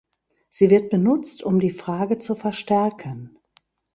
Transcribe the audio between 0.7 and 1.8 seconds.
wird benutzt um die